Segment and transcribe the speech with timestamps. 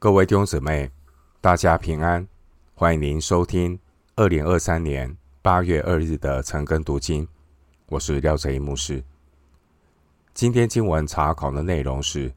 [0.00, 0.92] 各位弟兄姊妹，
[1.40, 2.24] 大家平安！
[2.76, 3.76] 欢迎您收听
[4.14, 7.26] 二零二三年八月二日的晨更读经。
[7.86, 9.02] 我是廖哲一牧师。
[10.32, 12.30] 今天经文查考的内容是《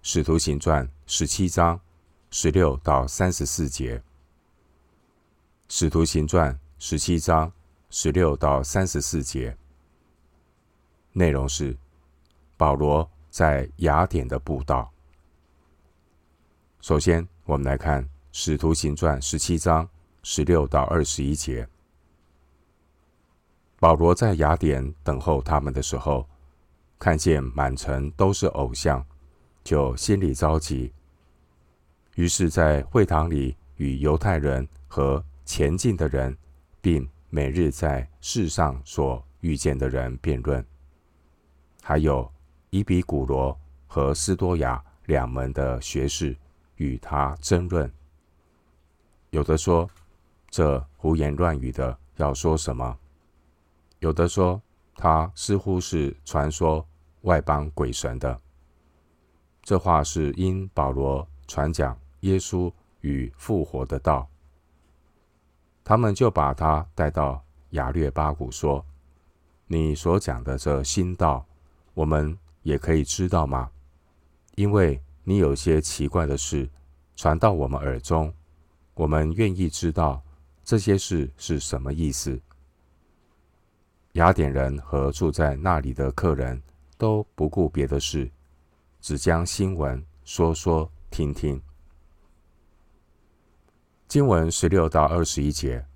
[0.00, 1.78] 使徒行传》十七章
[2.30, 3.98] 十六到三十四节，
[5.68, 7.52] 《使徒行传》十七章
[7.90, 9.54] 十六到三十四节
[11.12, 11.76] 内容是
[12.56, 14.90] 保罗在雅典的布道。
[16.82, 18.02] 首先，我们来看
[18.32, 19.88] 《使徒行传》十七章
[20.24, 21.64] 十六到二十一节。
[23.78, 26.28] 保罗在雅典等候他们的时候，
[26.98, 29.06] 看见满城都是偶像，
[29.62, 30.92] 就心里着急。
[32.16, 36.36] 于是，在会堂里与犹太人和前进的人，
[36.80, 40.66] 并每日在世上所遇见的人辩论，
[41.80, 42.28] 还有
[42.70, 43.56] 伊比古罗
[43.86, 46.36] 和斯多亚两门的学士。
[46.82, 47.88] 与他争论，
[49.30, 49.88] 有的说
[50.50, 52.98] 这胡言乱语的要说什么？
[54.00, 54.60] 有的说
[54.96, 56.84] 他似乎是传说
[57.20, 58.40] 外邦鬼神的。
[59.62, 64.28] 这话是因保罗传讲耶稣与复活的道。
[65.84, 68.84] 他们就把他带到亚略巴谷，说
[69.68, 71.46] ：“你所讲的这新道，
[71.94, 73.70] 我们也可以知道吗？
[74.56, 76.68] 因为。”你有些奇怪的事
[77.14, 78.32] 传到我们耳中，
[78.94, 80.22] 我们愿意知道
[80.64, 82.40] 这些事是什么意思。
[84.12, 86.60] 雅典人和住在那里的客人
[86.98, 88.30] 都不顾别的事，
[89.00, 91.60] 只将新闻说说听听。
[94.08, 95.86] 经文十六到二十一节，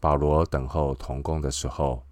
[0.00, 2.02] 保罗等候同工的时候，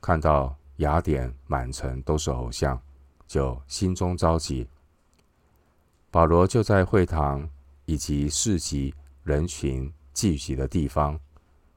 [0.00, 2.78] 看到雅典满城都是偶像，
[3.26, 4.68] 就心中着急。
[6.10, 7.46] 保罗就在会堂
[7.84, 11.20] 以及市集人群聚集的地方，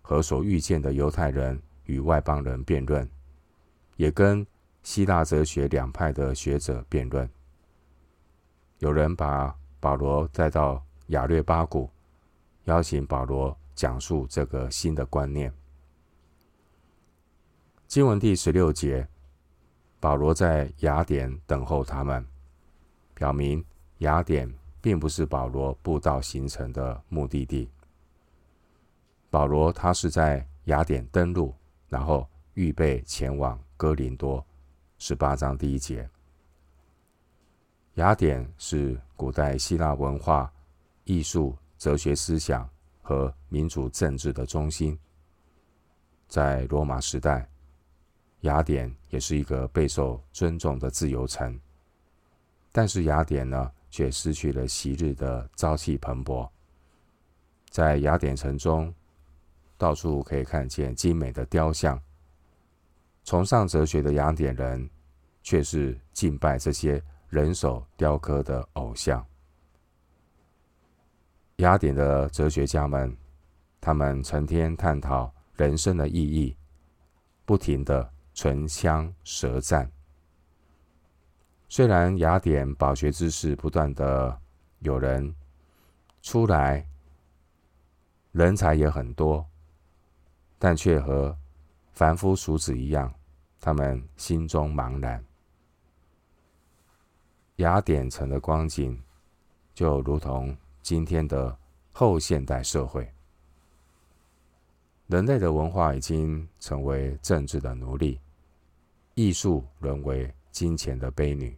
[0.01, 3.07] 和所遇见的犹太人与外邦人辩论，
[3.97, 4.45] 也跟
[4.83, 7.29] 希腊哲学两派的学者辩论。
[8.79, 11.89] 有人把保罗带到亚略巴谷，
[12.63, 15.53] 邀请保罗讲述这个新的观念。
[17.85, 19.05] 经文第十六节，
[19.99, 22.25] 保罗在雅典等候他们，
[23.13, 23.63] 表明。
[24.01, 24.51] 雅典
[24.81, 27.69] 并不是保罗布道行程的目的地。
[29.29, 31.53] 保罗他是在雅典登陆，
[31.87, 34.43] 然后预备前往哥林多。
[34.97, 36.09] 十八章第一节。
[37.95, 40.51] 雅典是古代希腊文化、
[41.03, 42.67] 艺术、哲学思想
[43.03, 44.97] 和民主政治的中心。
[46.27, 47.47] 在罗马时代，
[48.41, 51.59] 雅典也是一个备受尊重的自由城。
[52.71, 56.49] 但是雅典呢，却失去了昔日的朝气蓬勃。
[57.69, 58.91] 在雅典城中，
[59.77, 62.01] 到处可以看见精美的雕像。
[63.23, 64.89] 崇尚哲学的雅典人，
[65.43, 69.23] 却是敬拜这些人手雕刻的偶像。
[71.57, 73.15] 雅典的哲学家们，
[73.79, 76.57] 他们成天探讨人生的意义，
[77.45, 79.89] 不停的唇枪舌战。
[81.71, 84.37] 虽然雅典饱学之士不断的
[84.79, 85.33] 有人
[86.21, 86.85] 出来，
[88.33, 89.47] 人才也很多，
[90.59, 91.33] 但却和
[91.93, 93.09] 凡夫俗子一样，
[93.61, 95.23] 他们心中茫然。
[97.55, 99.01] 雅典城的光景，
[99.73, 101.57] 就如同今天的
[101.93, 103.09] 后现代社会，
[105.07, 108.19] 人类的文化已经成为政治的奴隶，
[109.13, 111.57] 艺术沦为金钱的婢女。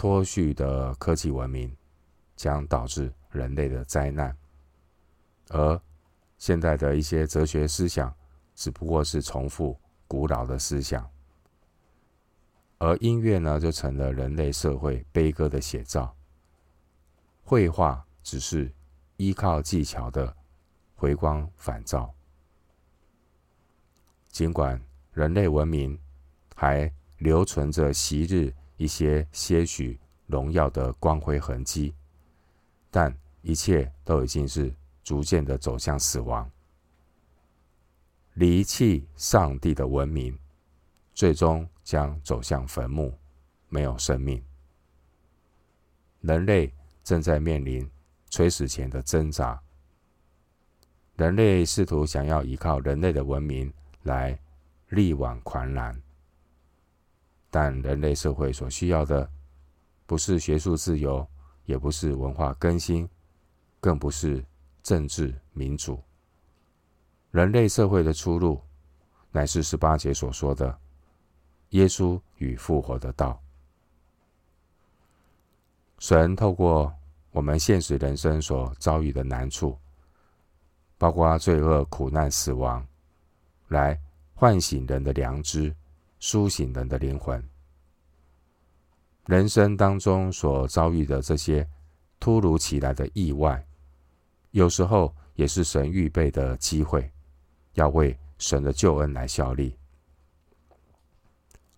[0.00, 1.76] 脱序的科技文明
[2.34, 4.34] 将导致人类的灾难，
[5.50, 5.78] 而
[6.38, 8.10] 现在的一些哲学思想
[8.54, 9.78] 只不过是重复
[10.08, 11.06] 古老的思想，
[12.78, 16.16] 而音乐呢，就成了人类社会悲歌的写照。
[17.44, 18.72] 绘画只是
[19.18, 20.34] 依靠技巧的
[20.94, 22.10] 回光返照，
[24.30, 24.80] 尽管
[25.12, 26.00] 人类文明
[26.56, 28.50] 还留存着昔日。
[28.80, 31.94] 一些些许荣耀的光辉痕迹，
[32.90, 34.74] 但一切都已经是
[35.04, 36.50] 逐渐的走向死亡。
[38.32, 40.34] 离弃上帝的文明，
[41.12, 43.12] 最终将走向坟墓，
[43.68, 44.42] 没有生命。
[46.22, 46.72] 人类
[47.04, 47.86] 正在面临
[48.30, 49.60] 垂死前的挣扎。
[51.16, 53.70] 人类试图想要依靠人类的文明
[54.04, 54.38] 来
[54.88, 56.00] 力挽狂澜。
[57.50, 59.28] 但人类社会所需要的，
[60.06, 61.26] 不是学术自由，
[61.64, 63.08] 也不是文化更新，
[63.80, 64.44] 更不是
[64.82, 66.00] 政治民主。
[67.32, 68.60] 人类社会的出路，
[69.30, 70.78] 乃是十八节所说的
[71.70, 73.40] 耶稣与复活的道。
[75.98, 76.92] 神透过
[77.30, 79.76] 我们现实人生所遭遇的难处，
[80.98, 82.84] 包括罪恶、苦难、死亡，
[83.68, 84.00] 来
[84.34, 85.74] 唤醒人的良知，
[86.20, 87.42] 苏醒人的灵魂。
[89.26, 91.68] 人生当中所遭遇的这些
[92.18, 93.66] 突如其来的意外，
[94.50, 97.10] 有时候也是神预备的机会，
[97.72, 99.76] 要为神的救恩来效力。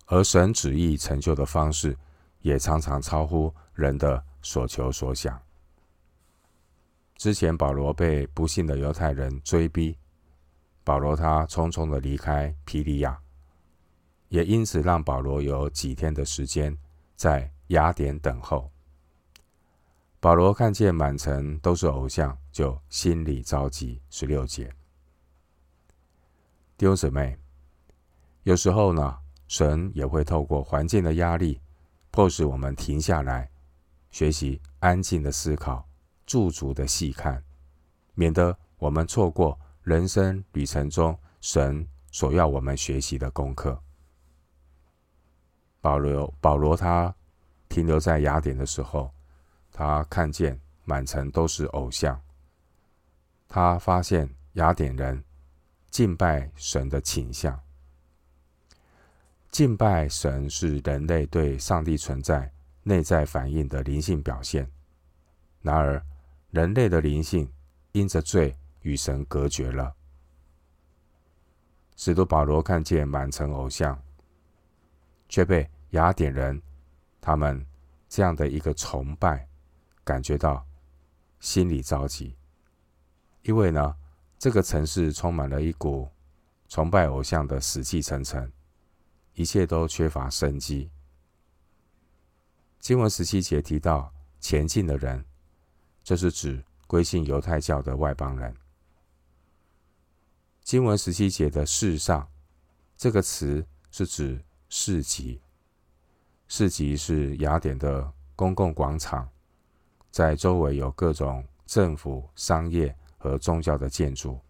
[0.07, 1.97] 而神旨意成就的方式，
[2.41, 5.41] 也常常超乎人的所求所想。
[7.17, 9.97] 之前保罗被不幸的犹太人追逼，
[10.83, 13.19] 保罗他匆匆的离开皮利亚，
[14.33, 16.75] 也因此让保罗有几天的时间
[17.15, 18.73] 在雅典等候。
[20.21, 24.01] 保罗看见满城都是偶像，就心里着急。
[24.09, 24.73] 十六节，
[26.79, 27.37] 弟兄姊妹，
[28.45, 29.19] 有时候呢，
[29.49, 31.61] 神也会透过环境的压力，
[32.11, 33.51] 迫使我们停下来，
[34.11, 35.87] 学习安静的思考。
[36.25, 37.45] 驻足的细看，
[38.15, 43.79] 免得我们错过人生旅程中神所要我们学习的功课。
[45.83, 47.15] 保罗，保罗他
[47.69, 49.13] 停留在雅典的时候，
[49.71, 52.19] 他看见满城都是偶像，
[53.49, 55.23] 他发现雅典人
[55.91, 57.61] 敬拜神的倾向。
[59.51, 62.51] 敬拜神是人类对上帝存在
[62.85, 64.71] 内在反应的灵性表现，
[65.61, 66.03] 然而，
[66.51, 67.53] 人类的灵性
[67.91, 69.95] 因着罪与神隔绝了。
[71.97, 74.01] 使徒保罗看见满城偶像，
[75.33, 76.61] 却被雅典人
[77.19, 77.67] 他们
[78.07, 79.49] 这样的一个崇拜
[80.05, 80.63] 感觉到
[81.41, 82.37] 心里着急，
[83.41, 83.97] 因为呢，
[84.39, 86.07] 这个城市充满了一股
[86.69, 88.53] 崇拜偶像的死气沉沉，
[89.33, 90.91] 一切都缺乏生机。
[92.79, 95.25] 经文十七节提到前进的人。
[96.05, 98.55] 这是指归信犹太教的外邦人。
[100.65, 102.29] 经文十七节的“世上”
[102.99, 104.45] 这个词是指
[104.75, 105.39] 市集。
[106.49, 109.29] 市集是雅典的公共广场，
[110.11, 114.41] 在周围有各种政府、商业和宗教的建筑。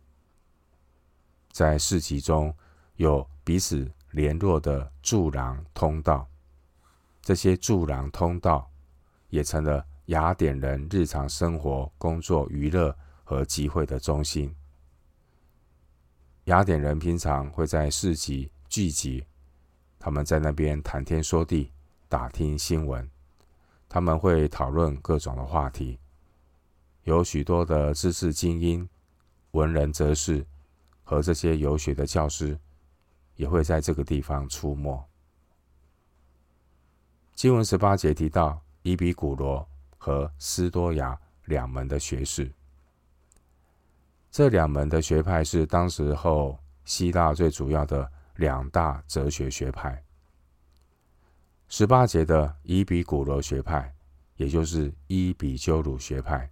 [1.50, 2.54] 在市集中
[2.94, 6.24] 有彼此联络的柱廊通道，
[7.20, 8.70] 这些柱廊通道
[9.28, 9.84] 也成了。
[10.06, 14.54] 雅典人日常生活、工作、娱乐和集会的中心。
[16.44, 19.24] 雅典人平常会在市集聚集，
[20.04, 21.70] 他们在那边谈天说地、
[22.08, 23.08] 打听新闻。
[23.88, 25.96] 他们会讨论各种的话题，
[27.04, 28.88] 有许多的知识精英、
[29.52, 30.44] 文人哲士
[31.04, 32.58] 和这些游学的教师
[33.36, 35.08] 也会在这个地方出没。
[37.36, 39.64] 经文十八节提到伊比古罗。
[40.04, 42.50] 和斯多亚两门的学士，
[44.32, 50.02] 这两门的学派是当时候希腊最主要的两大哲学学派。
[51.68, 53.94] 十八节的伊比古罗学派，
[54.36, 56.50] 也就是伊比鸠鲁学派。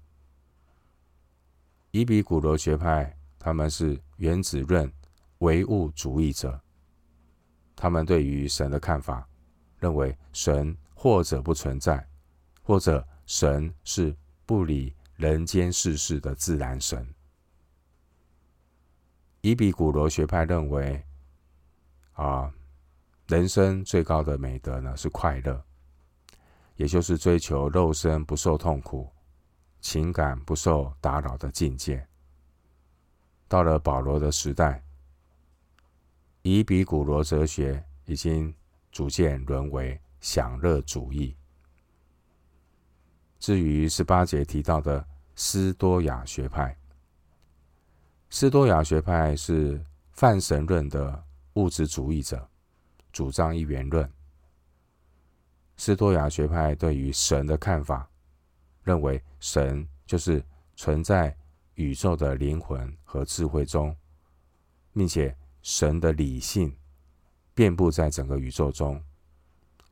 [1.91, 4.93] 伊比古罗学派，他们是原子论
[5.39, 6.61] 唯物主义者，
[7.77, 9.29] 他们对于神的看法，
[9.79, 12.07] 认为神或者不存在，
[12.63, 13.07] 或者。
[13.27, 14.13] 神是
[14.45, 17.07] 不理人间世事的自然神。
[19.41, 21.01] 伊比古罗学派认为，
[22.21, 22.53] 啊，
[23.29, 25.65] 人生最高的美德呢是快乐，
[26.77, 29.11] 也就是追求肉身不受痛苦、
[29.81, 32.07] 情感不受打扰的境界。
[33.49, 34.85] 到了保罗的时代，
[36.43, 38.55] 伊比古罗哲学已经
[38.93, 41.35] 逐渐沦为享乐主义。
[43.39, 45.03] 至于十八节提到的
[45.37, 46.77] 斯多亚学派，
[48.29, 52.49] 斯多亚学派是泛神论的物质主义者，
[53.13, 54.11] 主张一元论。
[55.77, 58.09] 斯多亚学派对于神的看法，
[58.83, 60.45] 认为神就是
[60.77, 61.37] 存在
[61.75, 63.97] 宇宙的灵魂和智慧中，
[64.93, 66.77] 并且神的理性
[67.55, 69.03] 遍布在整个宇宙中，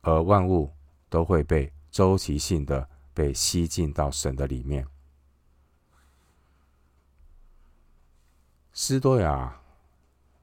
[0.01, 0.71] 而万物
[1.09, 2.89] 都会被周期性的。
[3.11, 4.87] 被吸进到神的里面。
[8.71, 9.58] 斯多亚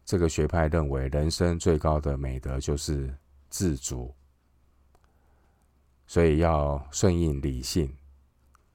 [0.07, 3.13] 这个学派认为，人生最高的美德就是
[3.51, 4.15] 自主，
[6.07, 7.93] 所以要顺应理性，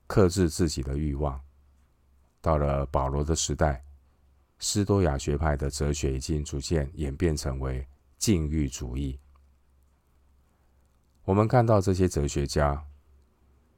[0.07, 1.39] 克制自己的欲望。
[2.41, 3.81] 到了保罗的时代，
[4.59, 9.17] 斯多亚学派的哲学已经逐渐演变成为禁欲主义。
[11.23, 12.83] 我们看到这些哲学家，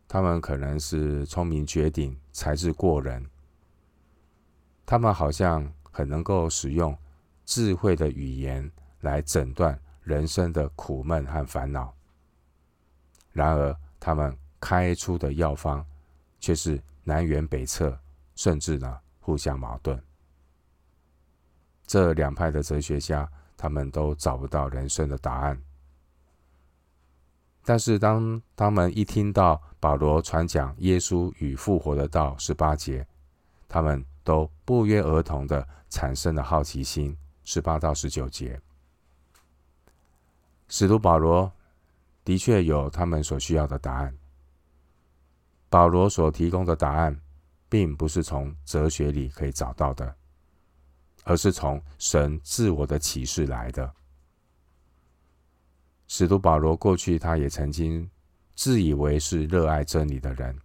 [0.07, 3.29] 他们可能是聪明绝顶、才智过人，
[4.88, 6.98] 他们好像很能够使用
[7.46, 8.70] 智慧的语言
[9.02, 11.94] 来诊断人生的苦闷和烦恼。
[13.32, 15.86] 然而，他们开出的药方
[16.40, 18.00] 却是南辕北辙，
[18.36, 20.02] 甚至呢互相矛盾。
[21.86, 25.62] 这两派的哲学家，他们都找不到人生的答案。
[27.66, 33.06] 但是，当他们一听到保罗传讲耶稣与复活的道十八节，
[33.68, 37.18] 他们都不约而同的产生了好奇心。
[37.44, 38.60] 十八到十九节，
[40.68, 41.52] 使徒保罗
[42.24, 44.16] 的确有他们所需要的答案。
[45.70, 47.20] 保罗所提供的答案，
[47.68, 50.16] 并不是从哲学里可以找到的，
[51.24, 53.92] 而是从神自我的启示来的。
[56.08, 58.08] 使徒保罗过去，他也曾经
[58.56, 60.56] 自以为是热爱真理的人，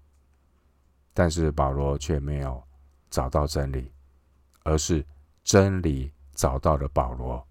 [1.15, 2.63] 但是保罗却没有
[3.09, 3.91] 找到真理，
[4.63, 5.05] 而是
[5.43, 7.45] 真理找到了保罗。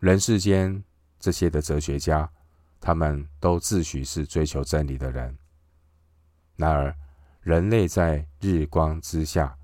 [0.00, 0.82] 人世间
[1.20, 2.28] 这些的哲学家，
[2.80, 5.36] 他们都自诩是追求真理的人，
[6.56, 6.96] 然而
[7.42, 9.56] 人类在日光之下，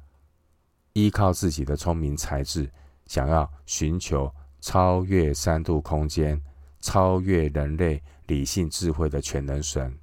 [0.93, 2.71] 依靠自己的聪明才智，
[3.07, 4.31] 想要寻求。
[4.67, 6.43] 超越三度空间、
[6.81, 9.95] 超越人类理性智慧的全能神，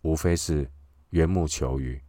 [0.00, 0.66] 无非是
[1.10, 2.02] 缘木求鱼。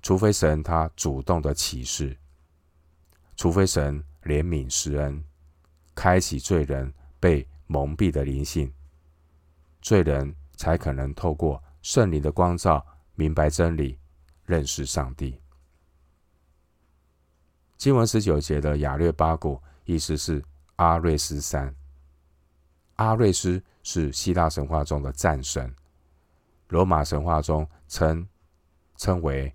[0.00, 2.16] 除非神他主动的启示，
[3.38, 5.24] 除非神怜悯施恩，
[5.94, 8.70] 开启罪人被蒙蔽的灵性，
[9.80, 13.98] 罪人才可能透过圣灵的光照，明白真理，
[14.44, 15.40] 认识上帝。
[17.78, 19.58] 经文十九节的雅略巴谷。
[19.88, 20.44] 意思是
[20.76, 21.74] 阿瑞斯山。
[22.96, 25.74] 阿瑞斯是希腊神话中的战神，
[26.68, 28.28] 罗马神话中称
[28.96, 29.50] 称为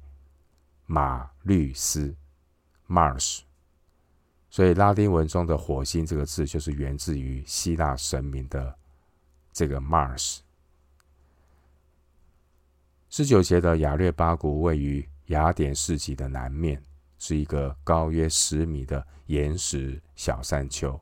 [0.87, 2.15] 马律斯
[2.87, 3.41] （Mars）。
[4.53, 8.77] 所以拉丁文中的“火星”这个字就是源自于希腊神明的
[9.51, 10.41] 这个 Mars。
[13.09, 16.79] 十九节的雅略巴谷位于雅典市集的南面。
[17.19, 20.99] 是一个高约十米的岩石小山丘，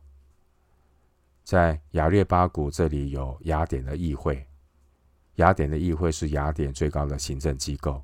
[1.43, 4.45] 在雅略巴谷这里有雅典的议会，
[5.37, 8.03] 雅典的议会是雅典最高的行政机构，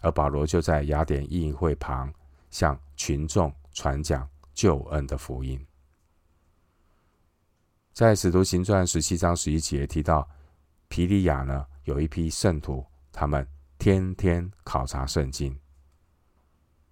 [0.00, 2.12] 而保罗就在雅典议会旁
[2.50, 5.58] 向群众传讲救恩的福音。
[7.94, 10.28] 在使徒行传十七章十一节提到，
[10.88, 13.46] 皮利亚呢有一批圣徒，他们
[13.78, 15.58] 天天考察圣经。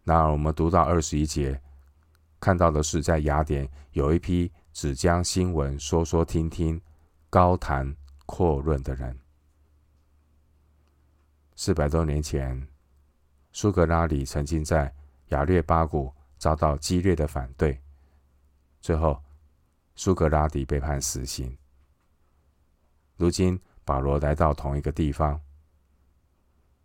[0.03, 1.61] 那我们读到二十一节，
[2.41, 6.81] 看到的是在雅典有一批只将新闻说说听听、
[7.29, 9.15] 高谈阔论的人。
[11.55, 12.67] 四百多年前，
[13.53, 14.91] 苏格拉底曾经在
[15.27, 17.79] 雅略巴谷遭到激烈的反对，
[18.81, 19.23] 最后
[19.97, 21.57] 苏格拉底被判死刑。
[23.17, 25.41] 如今保罗来到同一个地方，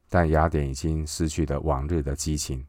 [0.09, 2.65] 但雅典已经失去了往日的激情。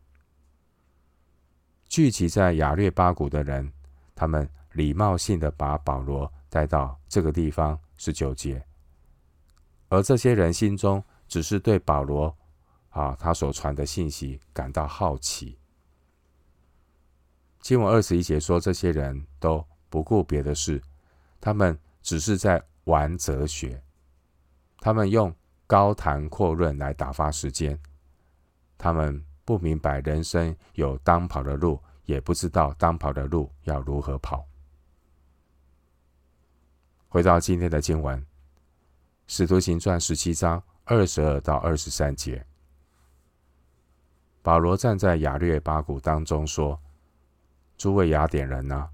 [1.88, 3.72] 聚集在雅略巴谷的人，
[4.14, 8.64] 他们礼貌性的把保罗带到这个地方，十九节。
[9.88, 12.36] 而这些人心中只是对保罗
[12.90, 15.58] 啊，他所传的信息感到好奇。
[17.64, 20.82] 经文二十一节说，这些人都不顾别的事，
[21.40, 23.82] 他们只是在玩哲学，
[24.80, 25.34] 他们用
[25.66, 27.80] 高谈阔论来打发时间，
[28.76, 29.24] 他们。
[29.46, 34.42] 不明白人生有当跑的路，也不知道当跑的路要如何跑。
[37.10, 38.18] 回到今天的经文，
[39.26, 42.46] 《使徒行传》十七章二十二到二十三节，
[44.40, 46.80] 保罗站在亚略巴谷当中说
[47.76, 48.88] ：“诸位雅典人呐、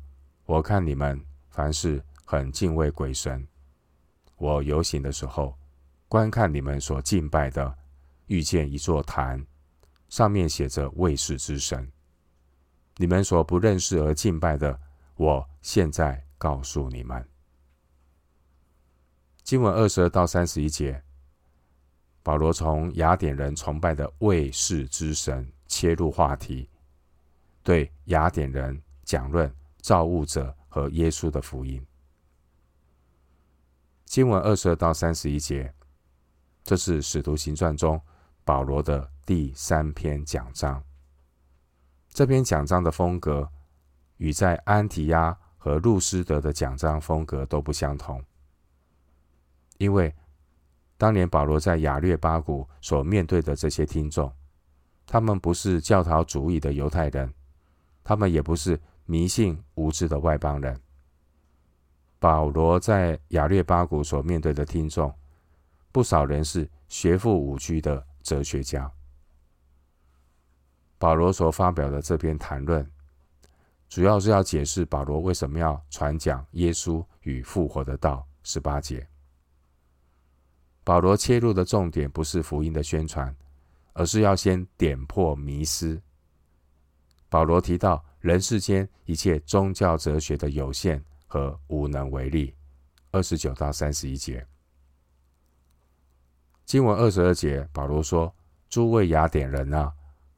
[0.46, 3.46] 我看你们凡事很敬畏鬼神。
[4.36, 5.56] 我游行的时候，
[6.08, 7.76] 观看你们所敬拜的，
[8.26, 9.44] 遇见一座坛。”
[10.08, 11.88] 上面写着“卫士之神”，
[12.98, 14.80] 你们所不认识而敬拜的，
[15.14, 17.24] 我现在告诉你们。
[19.44, 21.00] 经文二十二到三十一节，
[22.24, 26.68] 保罗从雅典人崇拜的卫士之神切入话题，
[27.62, 31.84] 对雅典人讲论造物者和耶稣的福音。
[34.04, 35.72] 经文二十二到三十一节，
[36.64, 38.00] 这是《使徒行传》中
[38.44, 40.82] 保罗的第三篇讲章。
[42.08, 43.48] 这篇讲章的风格
[44.16, 48.24] 与在安提亚和路斯德的讲章风格都不相同，
[49.78, 50.12] 因为
[50.96, 54.32] 当年保罗在雅略巴谷所面对的这些听众，
[55.06, 57.32] 他们不是教条主义的犹太人，
[58.02, 60.80] 他们也不是迷信无知的外邦人。
[62.18, 65.14] 保罗在亚略巴谷所面对的听众，
[65.90, 68.90] 不少人是学富五车的哲学家。
[70.98, 72.86] 保罗所发表的这篇谈论，
[73.88, 78.26] 主要是要解释保罗为什么要传讲耶稣与复活的道。
[78.42, 79.06] 十八节，
[80.82, 83.36] 保罗切入的重点不是福音的宣传，
[83.92, 86.00] 而是要先点破迷思。
[87.30, 92.54] 保罗提到人世间一切宗教哲学的有限和无能为力。
[93.12, 94.46] 二十九到三十一节。
[96.66, 98.32] 经文二十二节，保罗说
[98.68, 99.92] ：“诸位雅典人啊，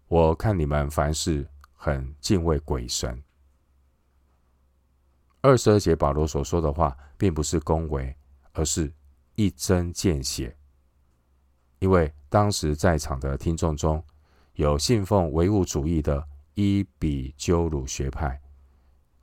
[0.09, 3.23] 我看你们凡事很敬畏鬼神。”
[5.43, 8.15] 二十二节，保罗所说的话，并不是恭维，
[8.53, 8.93] 而是
[9.35, 10.57] 一针见血。
[11.79, 14.03] 因为当时在场的听众中
[14.55, 18.41] 有信奉唯物主义的伊比鸠鲁学派，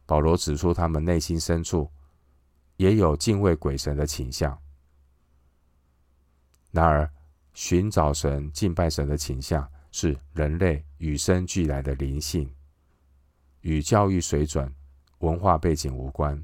[0.06, 1.92] 保罗指出他们内心深处
[2.78, 4.60] 也有敬畏鬼神的倾向。
[6.72, 7.12] 然而，
[7.54, 12.54] 寻找神、敬拜神的倾向是人类与生俱来的灵性，
[13.62, 14.74] 与教育水准、
[15.20, 16.38] 文化背景无关。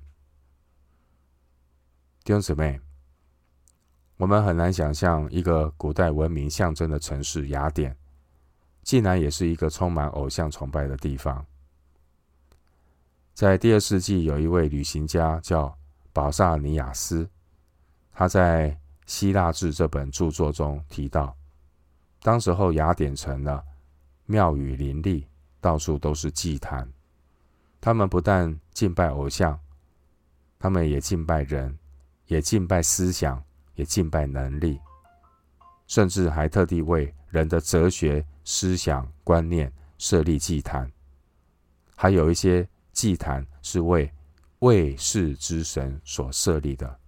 [2.24, 2.80] 弟兄姊妹，
[4.18, 7.96] 我们很难想象一个古代文明象征的城市雅典，
[8.86, 11.44] 竟然也是一个充满偶像崇拜的地方。
[13.34, 15.76] 在第二世纪，有一位旅行家叫
[16.14, 17.28] 保萨尼亚斯，
[18.14, 18.70] 他在
[19.08, 21.36] 《希腊志》这本著作中提到，
[22.22, 23.62] 当时候雅典城呢，
[24.28, 25.28] 庙宇林立，
[25.60, 26.88] 到处都是祭坛。
[27.82, 29.60] 他们不但敬拜偶像，
[30.60, 31.76] 他们也敬拜人，
[32.28, 33.44] 也敬拜思想，
[33.74, 34.80] 也敬拜能力，
[35.88, 40.90] 甚至还特地为人的哲学、思想、观念设立祭坛。
[41.98, 44.10] 还有一些祭坛是为
[44.60, 47.00] 卫士之神所设立的。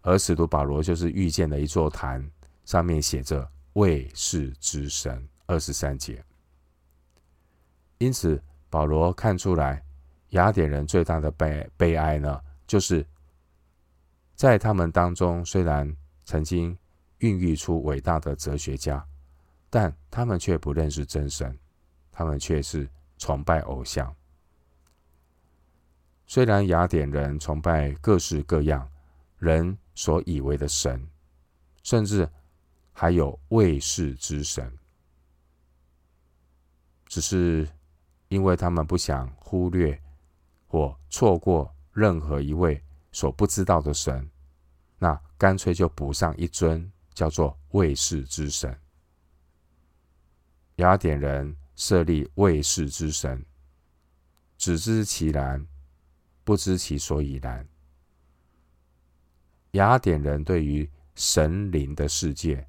[0.00, 2.28] 而使徒保罗就是遇见了一座坛，
[2.64, 6.24] 上面写着“卫士之神”二十三节。
[7.98, 9.84] 因此，保罗看出来
[10.30, 13.06] 雅典人最大的悲悲哀呢，就是
[14.34, 16.76] 在他们当中虽然曾经
[17.18, 19.06] 孕育出伟大的哲学家，
[19.72, 21.58] 但他们却不认识真神，
[22.12, 24.14] 他们却是崇拜偶像。
[26.26, 28.86] 虽然雅典人崇拜各式各样
[29.38, 29.76] 人。
[29.94, 31.06] 所以为的神，
[31.82, 32.26] 甚至
[32.94, 34.72] 还有卫士之神，
[37.08, 37.68] 只是
[38.28, 40.00] 因为他们不想忽略
[40.66, 42.82] 或错过任何一位
[43.12, 44.26] 所不知道的神，
[44.98, 48.74] 那干脆就补上一尊叫做卫士之神。
[50.82, 53.46] 雅典人设立卫士之神，
[54.58, 55.64] 只知其然，
[56.42, 57.64] 不知其所以然。
[59.72, 62.66] 雅典人对于神灵的世界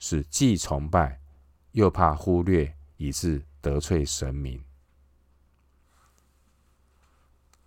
[0.00, 1.20] 是既崇拜
[1.70, 4.60] 又怕忽略，以致得罪神明。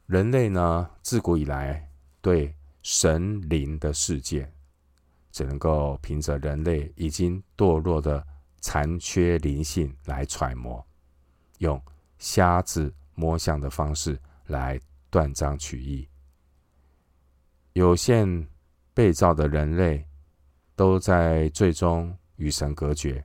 [0.08, 4.52] 人类呢，自古以来对神灵的世界，
[5.32, 8.28] 只能够凭着人类已经堕落的
[8.66, 10.84] 残缺灵性来揣摩，
[11.60, 11.80] 用
[12.18, 16.10] 瞎子摸象的方式来断章取义，
[17.74, 18.48] 有限。
[18.96, 20.08] 被造的人类
[20.74, 23.22] 都在最终与神隔绝，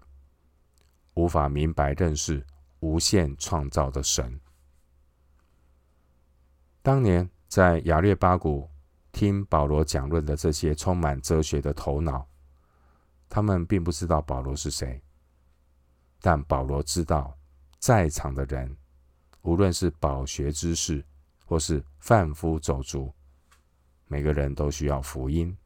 [1.14, 2.44] 无法明白认识
[2.81, 4.40] 无限创造的神。
[6.83, 8.68] 当年在亚略巴谷
[9.12, 12.26] 听保罗讲论的这些充满哲学的头脑，
[13.29, 15.00] 他们并不知道保罗是谁，
[16.21, 17.37] 但保罗知道，
[17.79, 18.77] 在场的人，
[19.43, 21.05] 无论是饱学之士
[21.47, 23.13] 或是贩夫走卒，
[24.07, 25.57] 每个人都需要福音。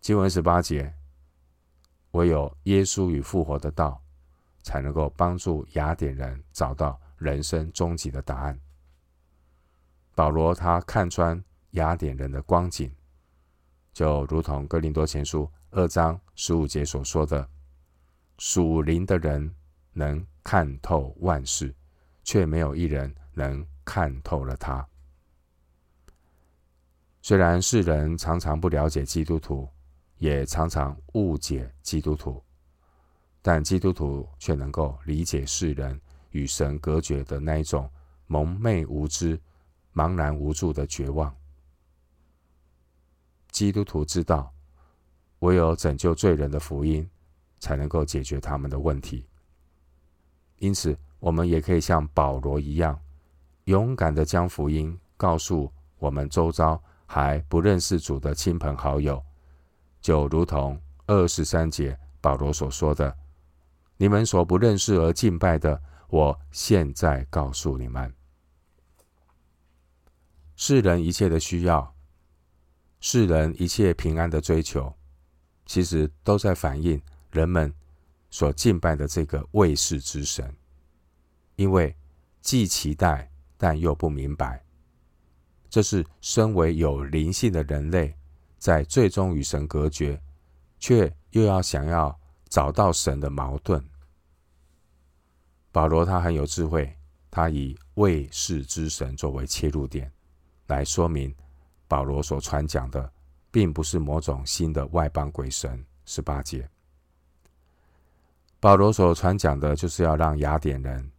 [0.00, 0.92] 经文十八节，
[2.12, 4.02] 唯有耶稣与复活的道，
[4.62, 8.58] 才能够帮助雅典人找到人生终极的答案。
[10.14, 12.94] 保罗他看穿雅典人的光景，
[13.92, 17.48] 就如同哥林多前书二章十五节所说的
[18.38, 19.54] ：“属灵的人
[19.92, 21.74] 能看透万事，
[22.22, 24.86] 却没有一人能看透了他。”
[27.22, 29.68] 虽然世人常常不了解基督徒。
[30.18, 32.42] 也常常误解基督徒，
[33.42, 37.90] 但基督徒却能够理解世人与神隔绝的那一种
[38.28, 39.38] 蒙昧无知、
[39.92, 41.34] 茫然无助的绝望。
[43.50, 44.54] 基督徒知道，
[45.40, 47.06] 唯有拯救罪人的福音，
[47.64, 49.26] 才能够解决他们的问题。
[50.58, 53.00] 因此，我们也可以像保罗一样，
[53.64, 59.24] 勇敢的将福音告诉我们周遭还不认识主的亲朋好友，
[60.02, 63.16] 就如同二十三节保罗所说的
[63.96, 68.12] ：“你们所不认识而敬拜的，我现在告诉你们。”
[70.56, 71.94] 世人一切的需要，
[73.00, 74.94] 世人一切平安的追求，
[75.66, 77.00] 其实都在反映
[77.34, 77.74] 人们
[78.30, 80.54] 所敬拜的这个卫士之神，
[81.56, 81.94] 因为
[82.40, 84.64] 既期待但又不明白。
[85.68, 88.16] 这是身为有灵性的人类，
[88.58, 90.22] 在最终与神隔绝，
[90.78, 92.16] 却又要想要
[92.48, 93.84] 找到神的矛盾。
[95.72, 96.96] 保罗他很有智慧，
[97.28, 100.12] 他以卫士之神作为切入点，
[100.68, 101.34] 来说明
[101.88, 103.12] 保罗所传讲的，
[103.50, 105.84] 并不是某种新的外邦鬼神。
[106.06, 106.68] 十八节，
[108.64, 111.12] 保罗所传讲的，就是要让雅典人。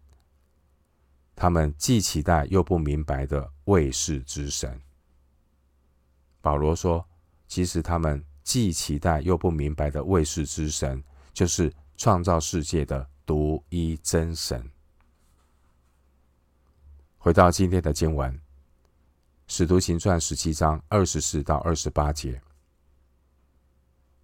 [1.35, 4.81] 他们既期待又不明白的卫士之神。
[6.41, 7.07] 保罗说
[7.47, 11.03] ：“其实他们既期待又不明白的卫士之神，
[11.33, 14.67] 就是创造世界的独一真神。”
[17.19, 18.33] 回到今天的经文，
[19.45, 22.41] 《使徒行传》十七章二十四到二十八节：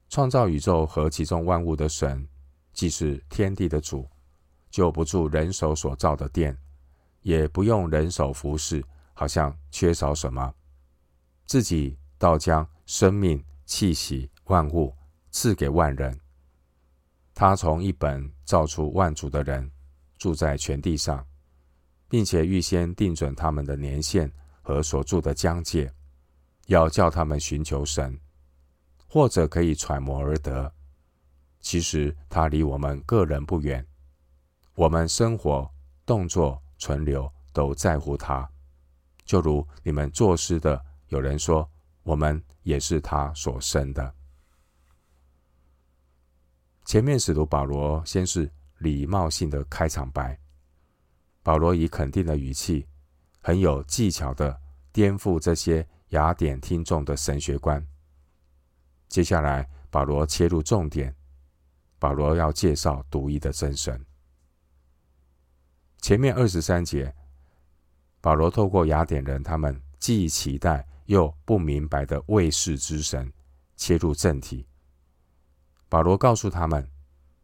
[0.10, 2.28] 创造宇宙和其中万物的神，
[2.74, 4.08] 既是天地的主，
[4.70, 6.58] 就不住人手所造的殿。
[7.22, 10.52] 也不用人手服侍，好像缺少什么，
[11.46, 14.92] 自己倒将生命、气息、万物
[15.30, 16.20] 赐给万人。
[17.36, 19.72] 他从一本造出万族的人，
[20.18, 21.24] 住在全地上，
[22.10, 24.32] 并且预先定准他们的年限
[24.64, 25.94] 和所住的疆界，
[26.66, 28.20] 要叫他们寻求神，
[29.08, 30.74] 或者可以揣摩而得。
[31.62, 33.86] 其实他离我们个人不远，
[34.76, 35.72] 我们生活、
[36.06, 36.62] 动作。
[36.82, 38.50] 存留都在乎他，
[39.24, 41.70] 就如你们作诗的有人说，
[42.02, 44.12] 我们也是他所生的。
[46.84, 50.36] 前面使徒保罗先是礼貌性的开场白，
[51.44, 52.88] 保罗以肯定的语气，
[53.42, 54.60] 很有技巧的
[54.92, 57.86] 颠覆这些雅典听众的神学观。
[59.08, 61.16] 接下来，保罗切入重点，
[62.02, 64.04] 保罗要介绍独一的真神。
[66.00, 67.14] 前面二十三节，
[68.20, 73.32] 保罗透过雅典人他们既期待又不明白的卫士之神
[73.76, 74.66] 切入正题。
[75.90, 76.90] 保罗告诉他们，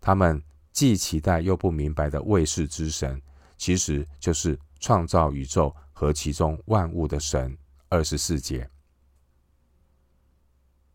[0.02, 0.42] 他们
[0.72, 3.22] 既期待又不明白的卫士之神，
[3.58, 7.56] 其实就是创造宇宙和其中万物的神。
[7.90, 8.68] 二十四节，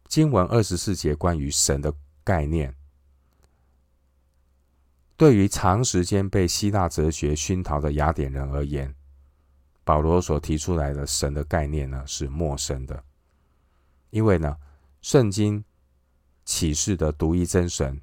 [0.09, 1.95] 经文二十四节关于神的
[2.25, 2.75] 概念。
[5.17, 8.93] 对于长时间被希腊哲学熏陶的雅典人而言，
[9.85, 13.05] 保罗所提出来的神的概念呢，是陌生的，
[14.11, 14.57] 因为呢，
[15.01, 15.63] 圣经
[16.45, 18.01] 启示的独一真神，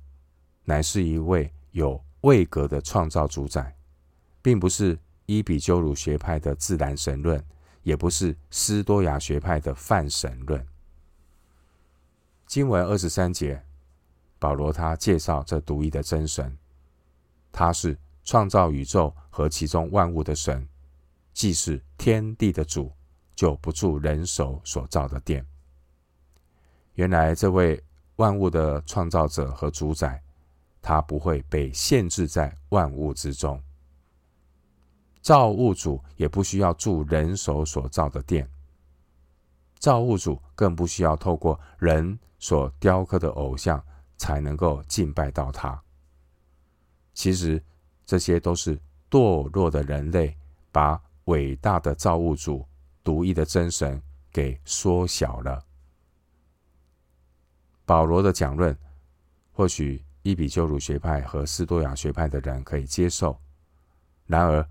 [0.64, 3.76] 乃是一位有位格的创造主宰，
[4.42, 7.44] 并不是伊比鸠鲁学派的自然神论，
[7.84, 10.66] 也不是斯多亚学派的泛神论。
[12.46, 13.64] 经文二十三节，
[14.38, 16.58] 保罗他介绍这独一的真神。
[17.52, 20.68] 他是创造宇宙和其中万物的神，
[21.34, 22.92] 既是天地的主，
[23.36, 25.46] 就不住人手所造的殿。
[26.94, 27.82] 原来这位
[28.18, 30.22] 万物的创造者和主宰，
[30.82, 33.62] 他不会被限制在万物之中。
[35.22, 38.50] 造物主也不需要住人手所造的殿，
[39.78, 43.84] 造物主更不需要透过人所雕刻的偶像
[44.18, 45.82] 才能够敬拜到他。
[47.14, 47.62] 其实，
[48.06, 50.38] 这些都是堕落的人类
[50.72, 52.66] 把伟大的造物主、
[53.04, 55.64] 独一的真神给缩小了。
[57.86, 58.78] 保罗的讲论，
[59.52, 63.38] 或许伊比鸠鲁学派和斯多亚学派的人可以接受，
[64.26, 64.68] 然而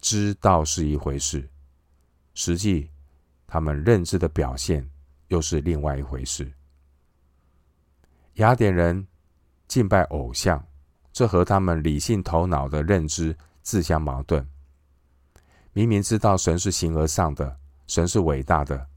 [0.00, 1.48] 知道是一回事，
[2.34, 2.90] 实际
[3.46, 4.88] 他们认知的表现
[5.28, 6.50] 又是另外一回事。
[8.34, 9.06] 雅典人
[9.68, 10.66] 敬拜偶像。
[11.14, 14.46] 这和他们理性头脑的认知自相矛盾。
[15.72, 18.88] 明明知道神是形而上的，神是伟大的，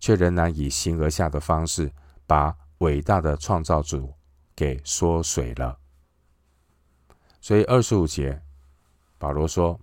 [0.00, 1.92] 却仍然以形而下的方式
[2.26, 4.14] 把伟大的创造主
[4.56, 5.78] 给缩水了。
[7.42, 8.40] 所以二十五节，
[9.18, 9.78] 保罗说：“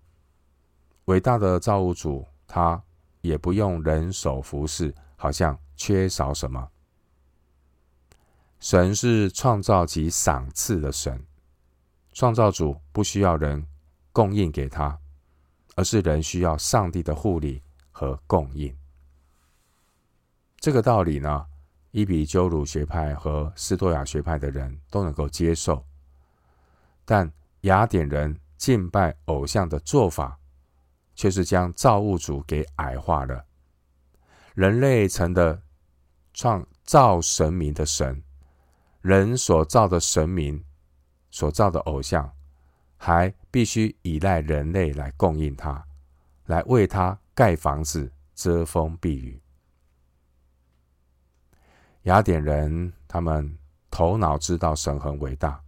[1.06, 2.82] 伟大的造物主，他
[3.22, 6.68] 也不用人手服侍，好像缺少什么。
[8.60, 11.26] 神是创造及赏赐的神，
[12.20, 13.66] 创造主不需要人
[14.12, 15.00] 供应给他，
[15.78, 18.76] 而是人需要上帝的护理和供应。
[20.58, 21.46] 这个道理呢，
[21.92, 25.82] 伊比鸠鲁学派和斯多亚学派的人都能够接受，
[27.06, 30.38] 但雅典人敬拜偶像的做法，
[31.16, 33.46] 却是将造物主给矮化了。
[34.56, 35.62] 人类成的
[36.34, 38.22] 创造神明的神，
[39.00, 40.62] 人所造的神明
[41.32, 42.32] 所造的偶像，
[42.98, 45.86] 还必须依赖人类来供应他，
[46.46, 49.42] 来为他盖房子、遮风避雨。
[52.04, 53.58] 雅典人他们
[53.92, 55.62] 头脑知道神很伟大，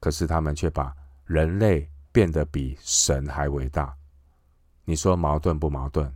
[0.00, 3.96] 可是他们却把人类变得比神还伟大。
[4.84, 6.12] 你说矛盾不矛盾？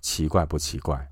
[0.00, 1.10] 奇怪不奇怪？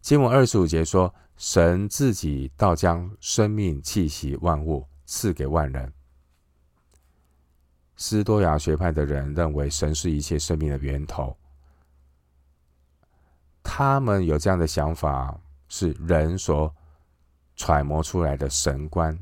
[0.00, 5.92] 经文二十五节说，神自己倒将生命气息万物赐给万人。
[7.96, 11.36] 斯多亚学派的人认为神是一切生命的源头，
[13.62, 16.74] 他们有这样的想法，是人所
[17.54, 19.16] 揣摩出来的神观，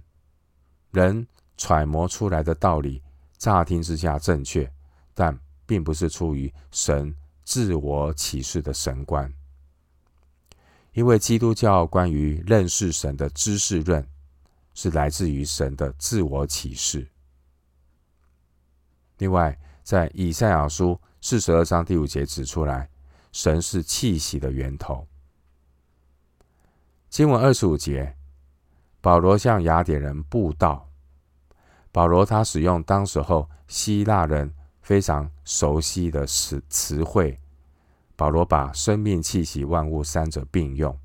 [0.93, 1.27] 人
[1.59, 3.03] 揣摩出来的道理，
[3.37, 4.71] 乍听之下正确，
[5.13, 9.31] 但并不是出于神自我启示的神观，
[10.97, 14.03] 因为基督教关于认识神的知识论，
[14.73, 17.07] 是来自于神的自我启示。
[19.19, 22.89] 另外，在以赛亚书四十二章第五节指出来，
[23.31, 25.07] 神是气息的源头。
[27.11, 28.17] 经文二十五节，
[29.03, 30.89] 保罗向雅典人布道。
[31.93, 37.39] 保罗他使用当时候希腊人非常熟悉的词词汇。
[38.17, 40.99] 保罗把生命、气息、万物三者并用。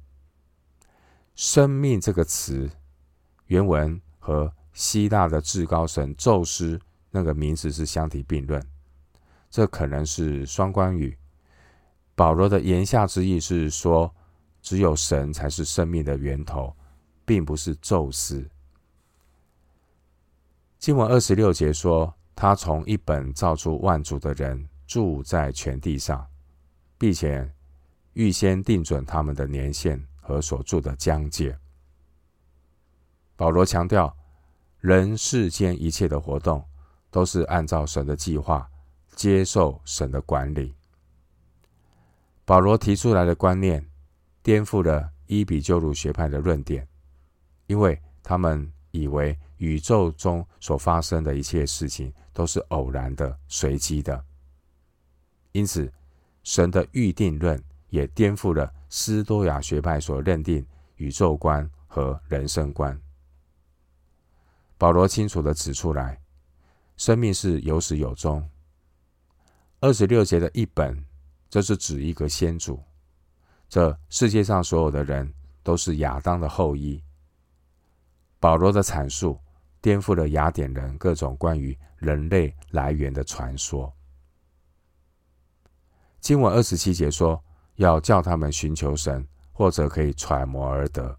[1.36, 2.71] 生命这个词，
[3.47, 6.80] 原文和希腊的至高神宙斯。
[7.13, 8.65] 那个名词是相提并论，
[9.50, 11.17] 这可能是双关语。
[12.15, 14.15] 保罗的言下之意是说，
[14.62, 16.74] 只有神才是生命的源头，
[17.26, 18.50] 并不是宙斯。
[20.80, 26.26] 经文二十六节说，他从一本造出万族的人，住在全地上，
[27.02, 27.52] 并且
[28.14, 31.58] 预先定准他们的年限和所住的疆界。
[33.36, 34.16] 保罗强调，
[34.80, 36.64] 人世间一切的活动。
[37.14, 38.66] 都是按照神的计划，
[39.18, 40.74] 接受神的管理。
[42.46, 43.86] 保罗提出来的观念，
[44.42, 46.88] 颠覆了伊比鸠鲁学派的论点，
[47.68, 54.24] 因为他们以为宇宙中所发生的一切事情都是偶然的、随机的。
[55.52, 55.92] 因此，
[56.43, 62.99] 神的预定论也颠覆了斯多亚学派所认定宇宙观和人生观。
[64.77, 66.21] 保罗清楚地指出来。
[66.97, 68.47] 生命是有始有终。
[69.80, 71.04] 二十六节的一本，
[71.49, 72.80] 这是指一个先祖。
[73.67, 77.01] 这世界上所有的人都是亚当的后裔。
[78.39, 79.39] 保罗的阐述
[79.82, 83.91] 颠覆了雅典人各种关于人类来源的传说。
[86.32, 87.44] 经文二十七节说，
[87.76, 91.13] 要叫他们寻求神，或者可以揣摩而得。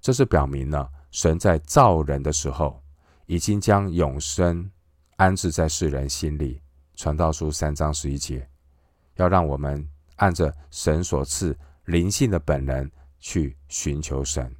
[0.00, 2.82] 这是表明了神在造人的时候。
[3.26, 4.70] 已经将永生
[5.16, 6.62] 安置在世人心里，
[6.94, 8.48] 传道书三章十一节，
[9.16, 14.50] 要让我们按着神所赐灵性的本能去寻求神。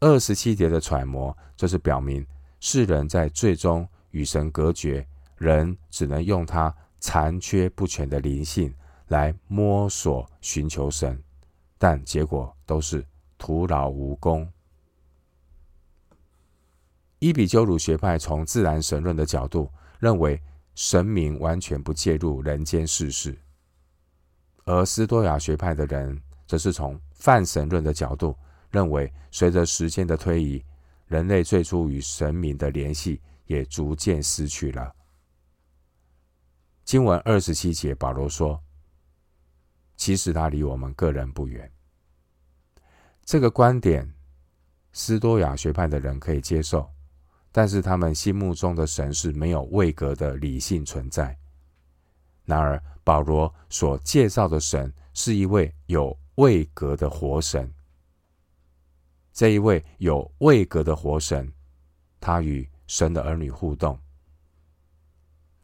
[0.00, 2.26] 二十七节的揣摩，这是表明
[2.60, 5.06] 世人在最终与神隔绝，
[5.38, 8.74] 人只能用他残缺不全的灵性
[9.08, 11.22] 来摸索寻求神，
[11.78, 13.04] 但结果都是
[13.36, 14.50] 徒劳无功。
[17.20, 20.40] 伊比鸠鲁学派从自然神论的角度认为，
[20.74, 23.32] 神明完全不介入人间世事；
[24.64, 28.36] 而斯多亚学派的人则是从泛神论的角度
[28.70, 30.62] 认为，随着时间的推移，
[31.06, 34.94] 人类最初与神明的联系也逐渐失去了。
[36.88, 38.58] 经文二十七节，保罗说
[39.94, 41.70] ：“其实他离我们个人不远。”
[43.26, 44.10] 这个观点，
[44.94, 46.88] 斯多亚学派的人可以接受。
[47.52, 51.36] 但是他们心目中的神是没有位格的理性存在。
[52.46, 57.70] 然而保罗所介绍的神是一位有位格的活神。
[59.34, 61.52] 这一位有位格的活神，
[62.18, 64.00] 他与神的儿女互动。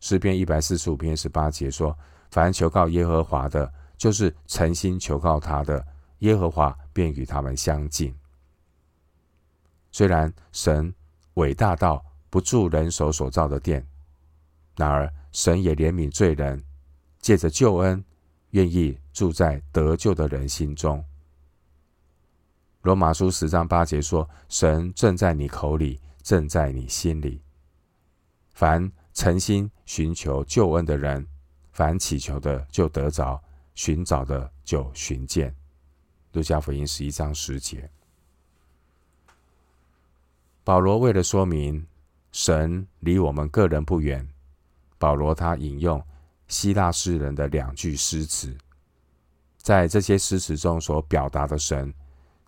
[0.04, 1.98] 诗篇一百四十五篇十八节说
[2.30, 5.82] ：“凡求告耶和华的，就是诚心求告他的，
[6.18, 8.14] 耶和华便与他们相近。”
[9.90, 10.94] 虽然神
[11.34, 13.82] 伟大到不住人手所造的殿，
[14.76, 16.62] 然而神也怜悯罪人，
[17.22, 18.04] 借着救恩，
[18.50, 21.02] 愿意住在得救的人心中。
[22.82, 27.40] 罗马书十章八节说：“神正在你口里，正在你心里。
[28.52, 31.26] 凡诚心寻求救恩的人，
[31.72, 33.42] 凡祈求的就得着，
[33.74, 35.54] 寻找的就寻见。”
[36.32, 37.88] 路加福音十一章十节。
[40.64, 41.86] 保罗为了说明
[42.32, 44.28] 神离我们个人不远，
[44.98, 46.04] 保罗他引用
[46.48, 48.56] 希腊诗人的两句诗词，
[49.56, 51.94] 在这些诗词中所表达的神。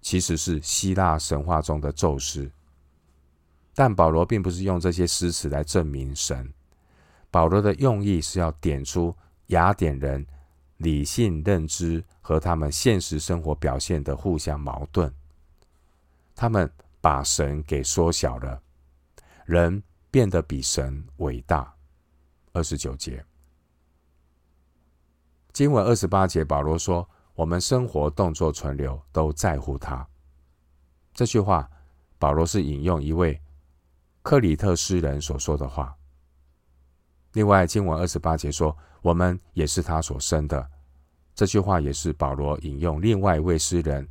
[0.02, 2.48] 其实是希腊神话中的宙斯，
[3.74, 6.52] 但保罗并不是用这些诗词来证明神。
[7.30, 9.14] 保罗的用意是要点出
[9.46, 10.26] 雅典人
[10.78, 15.12] 理性认知和他们现实生活表现的互相矛盾。
[16.34, 18.60] 他们把神给缩小了，
[19.44, 21.74] 人变得比神伟大。
[22.52, 23.24] 二十九节，
[25.52, 27.08] 经文二十八节，保罗说。
[27.34, 30.08] 我们生活、动作、存留都在乎他。
[31.12, 31.70] 这句话，
[32.18, 33.38] 保罗是引用一位
[34.22, 35.95] 克里特诗人所说的话。
[37.36, 40.70] 另外，经文二十八节说：“我们也是他所生的。”
[41.36, 44.08] 这句话也是保罗引用另外一位诗人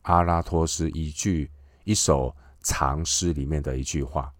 [0.00, 1.50] 阿拉托斯一句
[1.84, 4.32] 一首长诗里面的一句话。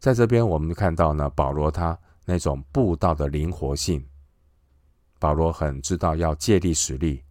[0.00, 4.04] 在这边，我们看到呢，保罗他那种布道的灵活性。
[5.20, 7.22] 保罗很知道要借力使力。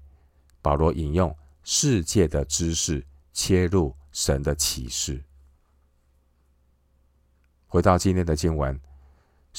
[0.61, 5.21] 保罗引用世界的知识切入神的启示。
[7.67, 8.73] 回到今天的经文，《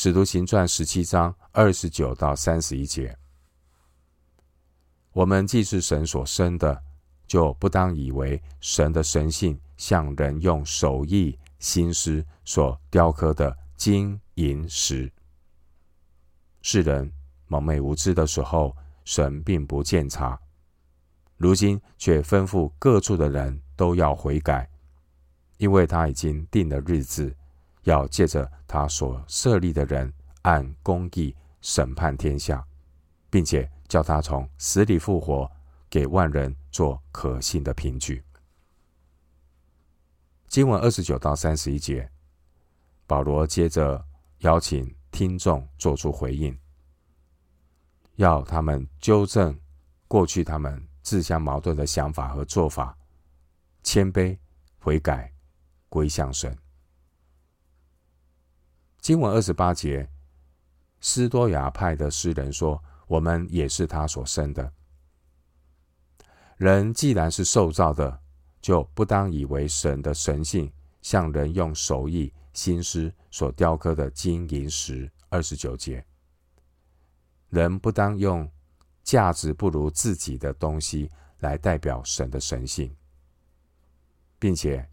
[0.00, 3.18] 使徒行传》十七章二十九到三十一节：
[5.10, 6.80] 我们既是神所生的，
[7.26, 15.12] 就不当以为神的神性像人用手艺心思所雕刻的金银石。
[16.62, 17.12] 世人。
[17.48, 20.38] 蒙昧无知的时候，神并不鉴察；
[21.36, 24.70] 如今却吩咐各处的人都要悔改，
[25.56, 27.34] 因为他已经定了日子，
[27.88, 32.62] 要借着他所设立的人按公义审判天下，
[33.30, 35.50] 并且叫他从死里复活，
[35.88, 38.22] 给万人做可信的凭据。
[40.48, 42.10] 经文二十九到三十一节，
[43.06, 44.04] 保罗接着
[44.40, 46.56] 邀请听众做出回应。
[48.16, 49.58] 要他们纠正
[50.06, 52.94] 过去他们自相矛盾的想法和做法，
[53.82, 54.36] 谦卑
[54.78, 55.32] 悔改，
[55.88, 56.54] 归向神。
[59.08, 60.06] 经文二十八节，
[61.00, 64.70] 斯多亚派的诗人说：“我们也是他所生的。
[66.58, 68.20] 人既然是受造的，
[68.60, 76.04] 就不当以为神的神性像人用手艺心思所雕刻的金银石。”二十九节。
[77.48, 78.46] 人不当用
[79.02, 82.94] 价值不如自己的东西来代表神的神性，
[84.38, 84.86] 并且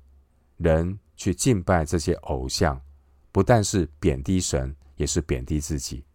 [0.55, 2.81] 人去敬拜这些偶像，
[3.35, 6.05] 不但是贬低神，也是贬低自己。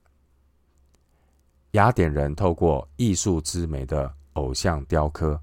[1.72, 5.38] 雅典人透过艺术之美的偶像雕刻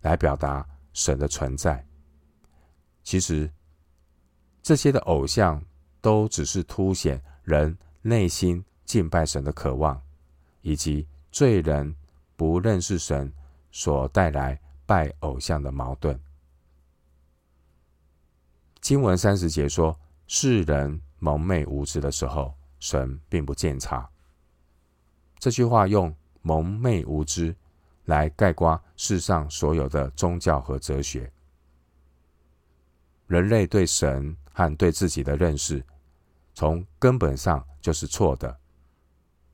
[0.00, 1.86] 来表达神的存在，
[3.02, 3.52] 其实
[4.62, 5.62] 这些的偶像
[6.00, 10.00] 都只是凸显人内心敬拜神的渴望。
[10.62, 11.94] 以及罪人
[12.34, 13.30] 不认识神
[13.70, 16.18] 所带来拜偶像的矛盾。
[18.80, 24.10] 经文三十节说：“世人蒙昧无知的时候，神并不见察。”
[25.38, 26.12] 这句话用
[26.42, 27.54] “蒙昧无知”
[28.06, 31.32] 来概括世上所有的宗教和哲学。
[33.26, 35.84] 人类对神和对自己的认识，
[36.52, 38.58] 从根本上就是错的。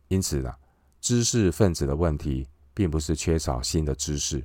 [0.08, 0.54] 因此呢，
[1.00, 4.42] 知识分子的问题，并不是缺少新的知识。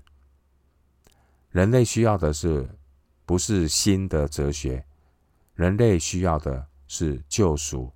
[1.49, 2.67] 人类需要的是，
[3.25, 4.85] 不是新的哲学，
[5.55, 7.89] 人类需要的是救赎。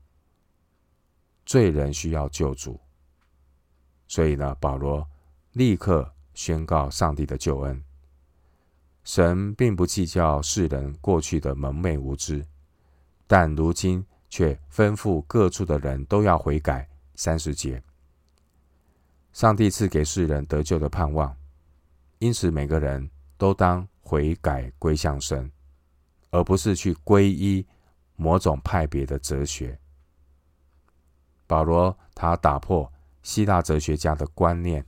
[1.46, 2.80] 罪人需要救主，
[4.08, 5.06] 所以呢，保罗
[5.52, 7.84] 立刻宣告上帝的救恩。
[9.04, 12.46] 神并不计较世人过去的蒙昧无知，
[13.28, 16.88] 但如今却吩咐各处的人都要悔改。
[17.16, 17.84] 三十节。
[19.34, 21.36] 上帝赐给世人得救的盼望，
[22.20, 25.52] 因此每个人都当悔改归向神，
[26.30, 27.66] 而不是去皈依
[28.16, 29.80] 某种派别的哲学。
[31.48, 32.92] 保罗他打破
[33.22, 34.86] 希腊哲学家的观念，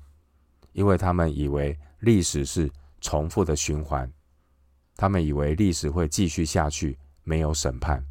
[0.74, 2.72] 因为他们以为历史是
[3.02, 4.12] 重复的循环，
[4.96, 8.04] 他们以为历史会继续下去，没有审判。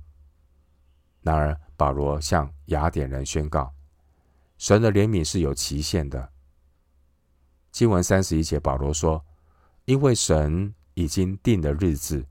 [1.23, 3.73] 然而，保罗向雅典人宣告，
[4.59, 6.31] 神的怜悯是有期限的。
[7.73, 9.25] 经文三十一节，保罗说
[9.87, 12.25] ：“因为神已经定了日子，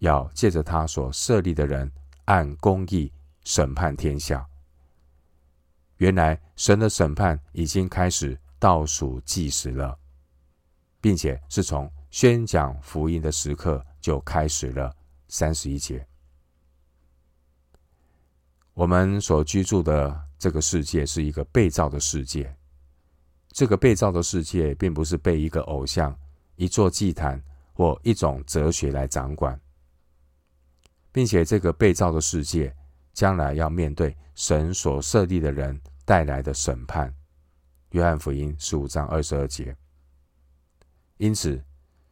[0.00, 1.90] 要借着他所设立的人，
[2.30, 3.12] 按公义
[3.42, 4.46] 审判天下。”
[5.98, 9.98] 原来神的审判已经开始倒数计时了，
[11.00, 14.94] 并且是从宣讲福音的时刻就开始了。
[15.26, 16.06] 三十一节，
[18.74, 22.56] 我们所居住的这个世界是一个被造的世界，
[23.48, 26.16] 这个被造的世界并不是被一个偶像、
[26.56, 27.40] 一座祭坛
[27.72, 29.60] 或一种哲学来掌管，
[31.12, 32.74] 并且这个被造的世界
[33.12, 35.80] 将来要面对神所设立的人。
[36.02, 37.14] 带来的审判，
[37.90, 39.76] 约翰福音十五章二十二节。
[41.18, 41.64] 因此，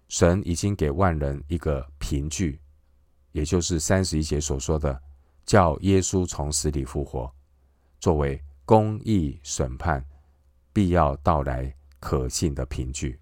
[0.07, 2.61] 神已经给万人一个凭据，
[3.32, 5.03] 也就是三十一节所说的，
[5.44, 7.28] 叫耶稣从死里复活，
[7.99, 10.07] 作为公义审判
[10.72, 13.18] 必要到来可信的凭据。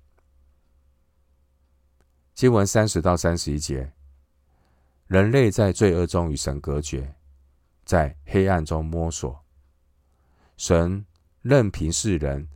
[2.34, 3.90] 经文三十到三十一节，
[5.06, 7.14] 人类在罪恶中与神隔绝，
[7.84, 9.40] 在黑暗中摸索。
[10.56, 11.04] 神
[11.42, 12.48] 任凭世人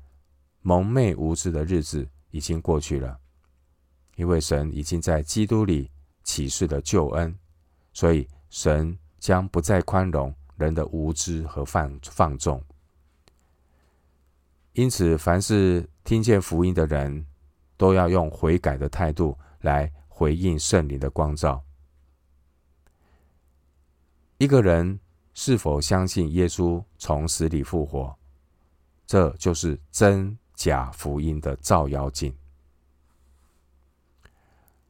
[0.62, 3.18] 蒙昧无知的日子已经过去了，
[4.16, 5.90] 因为神已经在基督里
[6.24, 7.38] 启示了救恩，
[7.92, 12.61] 所以神将不再宽容人的无知和放放纵。
[14.72, 17.24] 因此，凡是听见福音的人，
[17.76, 21.62] 都要用悔改的态度来回应圣灵的光照。
[24.41, 24.99] 一个人。
[25.32, 28.14] 是否相信耶稣从死里复活？
[29.07, 32.36] 这就是真假福音的照妖镜。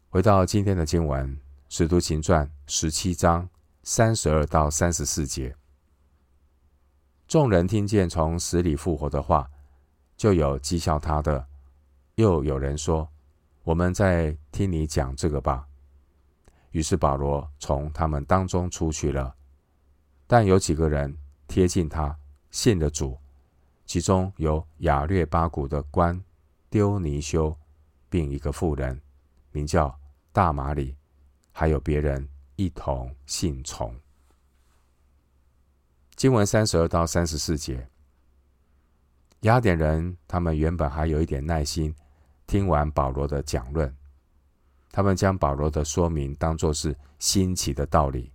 [0.09, 1.37] 回到今天的经文，
[1.69, 3.49] 《使徒行传》十七章
[3.85, 5.55] 三十二到三十四节，
[7.29, 9.49] 众人听见从死里复活的话，
[10.17, 11.47] 就有讥笑他的，
[12.15, 13.07] 又有人说
[13.63, 15.69] ：“我们在听你讲这个吧。”
[16.73, 19.37] 于是保罗从他们当中出去了。
[20.33, 21.13] 但有几个人
[21.49, 22.17] 贴近他，
[22.53, 23.19] 信了主，
[23.85, 26.23] 其中有亚略巴谷的官
[26.69, 27.59] 丢尼修，
[28.09, 29.01] 并一个妇人，
[29.51, 29.93] 名叫
[30.31, 30.95] 大马里，
[31.51, 33.93] 还有别人一同信从。
[36.15, 37.89] 经文三十二到三十四节，
[39.41, 41.93] 雅典人他们原本还有一点耐心，
[42.47, 43.93] 听完保罗的讲论，
[44.93, 48.31] 他们将保罗的说明当作是新奇的道理。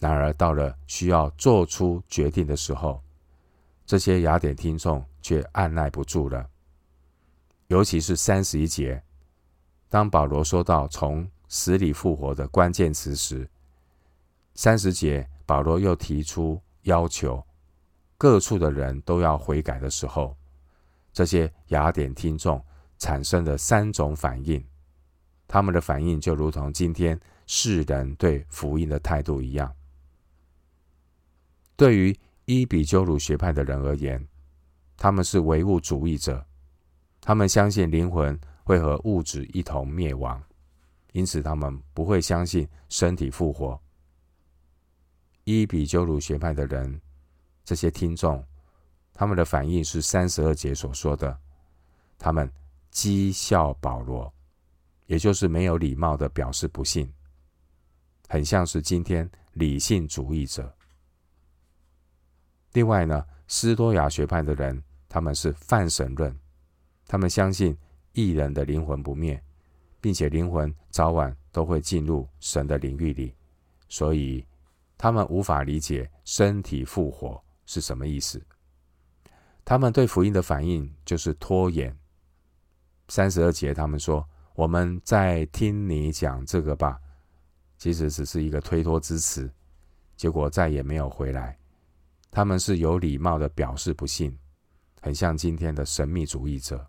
[0.00, 3.00] 然而，到了需要做出决定的时候，
[3.84, 6.48] 这些雅典听众却按捺不住了。
[7.66, 9.00] 尤其是三十一节，
[9.90, 13.46] 当保罗说到从死里复活的关键词时，
[14.54, 17.44] 三十节保罗又提出要求，
[18.16, 20.34] 各处的人都要悔改的时候，
[21.12, 22.64] 这些雅典听众
[22.98, 24.64] 产生了三种反应。
[25.46, 29.70] 他们的反应就如同今天世人对福音的态度一样。
[31.80, 32.14] 对于
[32.44, 34.22] 伊比鸠鲁学派的人而言，
[34.98, 36.44] 他们是唯物主义者，
[37.22, 40.42] 他们相信灵魂会和物质一同灭亡，
[41.12, 43.80] 因此他们不会相信身体复活。
[45.44, 47.00] 伊比鸠鲁学派的人，
[47.64, 48.44] 这些听众，
[49.14, 51.34] 他们的反应是三十二节所说的，
[52.18, 52.46] 他们
[52.92, 54.30] 讥笑保罗，
[55.06, 57.10] 也就是没有礼貌的表示不信，
[58.28, 60.70] 很像是今天理性主义者。
[62.72, 66.36] 另外呢，斯多亚学派的人，他们是泛神论，
[67.06, 67.76] 他们相信
[68.12, 69.42] 义人的灵魂不灭，
[70.00, 73.34] 并且灵魂早晚都会进入神的领域里，
[73.88, 74.46] 所以
[74.96, 78.40] 他们无法理解身体复活是什么意思。
[79.64, 81.96] 他们对福音的反应就是拖延。
[83.08, 87.00] 三十二节，他们说：“我们在听你讲这个吧。”
[87.78, 89.50] 其实只是一个推脱之词，
[90.16, 91.56] 结果再也没有回来。
[92.30, 94.38] 他们是有礼貌的表示不信，
[95.00, 96.86] 很像今天的神秘主义者。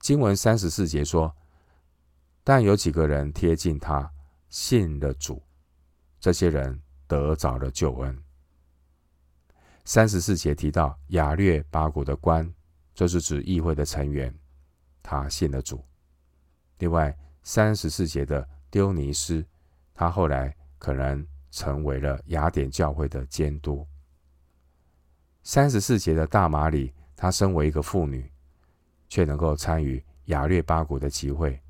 [0.00, 1.34] 经文三十四节说
[2.42, 4.10] ：“但有几个人贴近他，
[4.48, 5.42] 信了主，
[6.20, 8.22] 这些人得着了救恩。”
[9.84, 12.50] 三十四节提到亚略巴谷的官，
[12.94, 14.34] 这是指议会的成员。
[15.02, 15.84] 他信了主。
[16.78, 19.44] 另外，三十四节的丢尼斯，
[19.92, 23.86] 他后来可能成为了雅典教会的监督。
[25.44, 28.28] 三十四节的大马里，她身为一个妇女，
[29.08, 31.62] 却能够参与雅略巴谷的集会，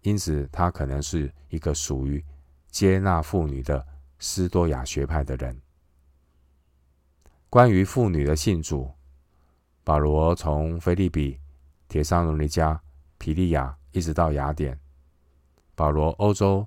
[0.00, 2.22] 因此她可能是一个属于
[2.72, 3.86] 接纳妇女的
[4.18, 5.56] 斯多亚学派的人。
[7.48, 8.90] 关于妇女的信主，
[9.84, 11.38] 保罗从腓立比、
[11.86, 12.82] 帖撒罗尼加、
[13.16, 14.76] 皮利亚一直到雅典，
[15.76, 16.66] 保罗欧洲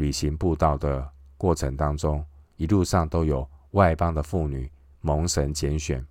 [0.00, 2.24] 旅行步道的过程当中，
[2.56, 4.68] 一路上都有外邦的妇女。
[5.02, 6.06] 蒙神拣选，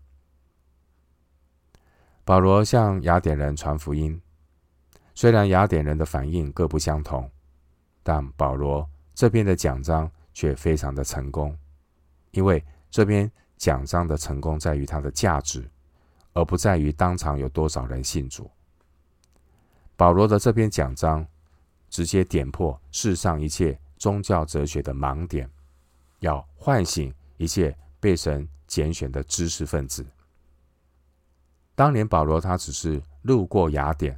[2.25, 4.19] 保罗向雅典人传福音。
[5.13, 7.29] 虽然雅典人的反应各不相同，
[8.01, 11.55] 但保罗这边的讲章却非常的成功，
[12.31, 15.69] 因为这边讲章的成功在于它的价值，
[16.33, 18.49] 而不在于当场有多少人信主。
[19.95, 21.23] 保罗的这篇讲章
[21.89, 25.49] 直接点破世上一切宗教哲学的盲点，
[26.19, 28.47] 要唤醒一切被神。
[28.69, 30.05] 拣选的知识分子。
[31.73, 34.15] 当年保罗他只是路过雅典，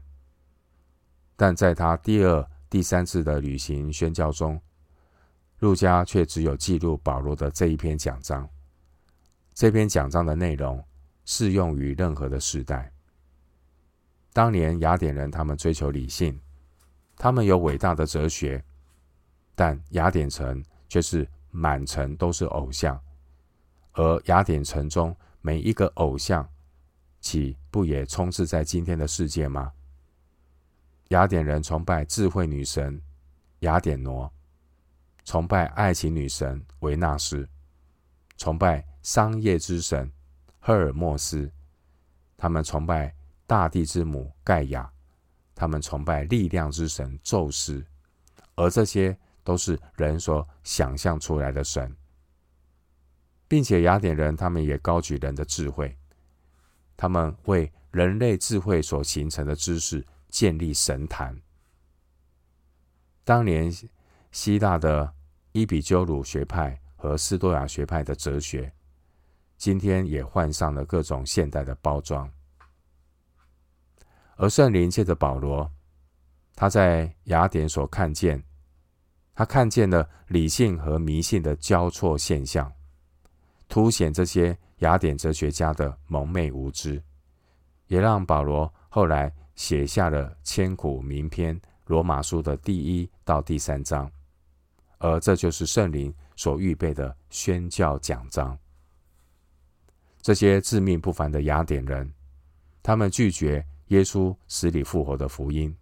[1.38, 4.62] 但在他第二、第三次的旅行宣教中，
[5.60, 8.46] 路加却只有记录保罗的这一篇讲章。
[9.54, 10.84] 这篇讲章的内容
[11.24, 12.92] 适用于任何的时代。
[14.34, 16.38] 当年雅典人他们追求理性，
[17.22, 18.66] 他们有伟大的哲学，
[19.54, 23.00] 但雅典城却是满城都是偶像。
[23.92, 26.50] 而雅典城中每一个偶像，
[27.20, 29.72] 岂不也充斥在今天的世界吗？
[31.10, 33.00] 雅典人崇拜智慧女神
[33.60, 34.32] 雅典娜，
[35.24, 37.48] 崇拜爱情女神维纳斯，
[38.36, 40.12] 崇拜商业之神
[40.60, 41.52] 赫尔墨斯，
[42.36, 43.14] 他们崇拜
[43.46, 44.92] 大地之母盖亚，
[45.62, 47.86] 他们崇拜力量之神宙斯，
[48.56, 51.96] 而这些都是人所想象出来的神。
[53.48, 55.96] 并且雅典人他们也高举人的智慧，
[56.98, 61.40] 他们为人类智慧所形成的知识建立神坛。
[63.24, 63.72] 当年
[64.32, 65.14] 希腊的
[65.52, 68.74] 伊比鸠鲁学派和斯多亚学派的哲学，
[69.60, 72.28] 今天也换上了各种现代的包装。
[74.42, 75.72] 而圣灵借着保罗，
[76.56, 78.44] 他在雅典所看见，
[79.36, 82.74] 他看见了理性和迷信的交错现象。
[83.70, 87.00] 凸显这些雅典哲学家的蒙昧无知，
[87.86, 94.12] 也让保罗后来写下了千古名篇《罗马书》的第一到第三章，
[94.98, 98.58] 而这就是圣灵所预备的宣教讲章。
[100.20, 102.12] 这些自命不凡的雅典人，
[102.82, 105.76] 他们拒绝耶稣死里复活的福音。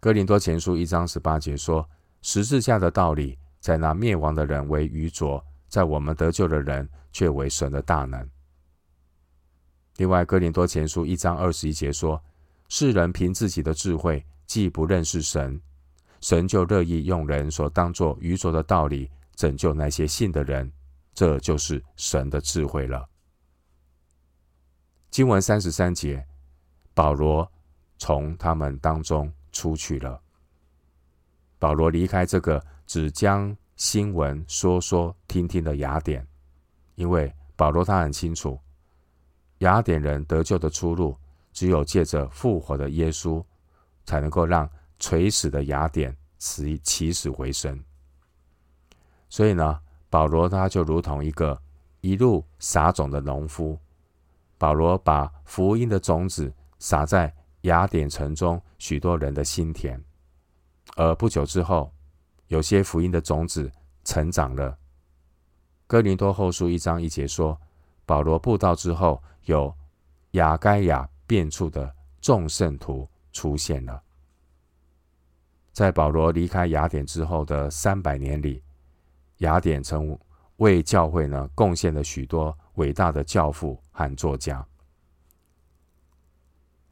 [0.00, 1.88] 哥林多前书一章十八节说
[2.22, 8.28] ：“十字架的道理，在那灭亡的人为愚拙。”在我们得救的人，却为神的大能。
[9.98, 12.20] 另外，《哥林多前书》一章二十一节说
[12.68, 15.60] ：“世人凭自己的智慧，既不认识神，
[16.20, 20.72] 神就乐意用人所当作愚拙的道理拯救那些信的人，
[21.14, 23.08] 这就是神的智慧了。”
[25.08, 26.26] 经文三十三节，
[26.94, 27.50] 保罗
[27.98, 30.20] 从他们当中出去了。
[31.58, 33.56] 保罗离开这个只将。
[33.76, 36.28] 新闻说说听听的雅典，
[36.96, 38.60] 因为保罗他很清楚，
[39.60, 41.16] 雅典人得救的出路
[41.50, 43.42] 只有借着复活的耶稣，
[44.04, 44.68] 才能够让
[44.98, 47.82] 垂死的雅典起起死回生。
[49.30, 49.80] 所以呢，
[50.10, 51.58] 保罗他就如同一个
[52.02, 53.78] 一路撒种的农夫，
[54.58, 60.02] 保罗把福音的种子撒在雅典城中许多人的心田，
[60.96, 61.92] 而不久之后。
[62.48, 63.70] 有些福音的种子
[64.02, 64.76] 成长了。
[65.86, 67.56] 哥林多后书一章一节说，
[68.04, 69.72] 保罗布道之后，有
[70.32, 74.02] 亚该亚变处的众圣徒出现了。
[75.72, 78.60] 在保罗离开雅典之后的三百年里，
[79.36, 80.18] 雅典曾
[80.56, 84.66] 为教会呢贡献了许多伟大的教父和作家。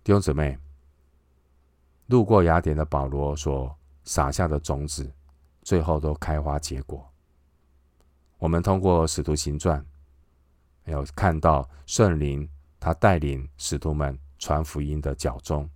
[0.09, 0.57] 弟兄姊妹，
[2.07, 5.13] 路过雅典的保罗所撒下的种子。
[5.61, 7.07] 最后都开花结果。
[8.39, 9.85] 我们通过使徒行传，
[10.87, 12.49] 有看到圣灵
[12.81, 15.69] 他带领使徒们传福音的脚踪。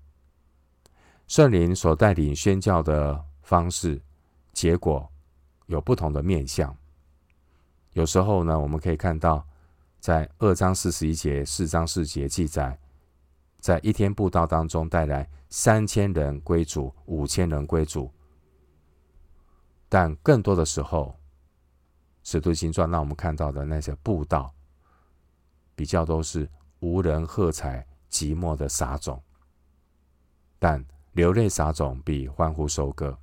[1.28, 4.00] 圣灵所带领宣教的方式，
[4.54, 5.06] 结果
[5.66, 6.74] 有不同的面相。
[7.92, 9.46] 有时候呢，我们可以看到，
[10.00, 12.78] 在二章四十一节、四章四节记载，
[13.62, 18.10] 在一天布道当中带来三千人归主，五千人归主。
[19.88, 21.16] 但更多的时候，
[22.24, 24.52] 使徒行传让我们看到的那些布道，
[25.76, 26.50] 比较都是
[26.80, 29.22] 无人喝彩、寂寞的撒种。
[30.58, 33.16] 但流泪撒种比欢呼收割。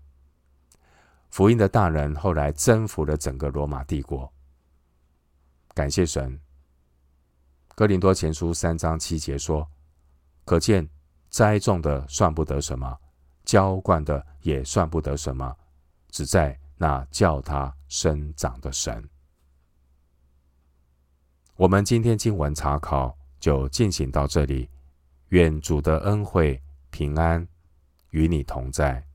[1.29, 4.31] 福音的大人后来征服了整个罗马帝国。
[5.73, 6.39] 感谢神。
[7.75, 9.69] 哥林多前书三章七节说
[10.49, 10.89] ：“可见
[11.29, 12.97] 栽种的算不得什么，
[13.45, 15.55] 浇灌的也算不得什么，
[16.09, 19.07] 只在那叫它生长的神。”
[21.55, 24.67] 我们今天经文查考就进行到这里。
[25.27, 27.47] 愿主的恩惠平安
[28.09, 29.05] 与你同在。